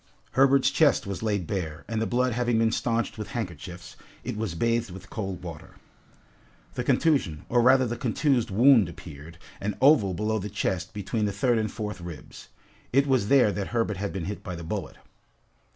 [0.31, 4.55] Herbert's chest was laid bare, and the blood having been stanched with handkerchiefs, it was
[4.55, 5.75] bathed with cold water.
[6.73, 11.31] The contusion, or rather the contused wound appeared, an oval below the chest between the
[11.31, 12.47] third and fourth ribs.
[12.91, 14.95] It was there that Herbert had been hit by the bullet.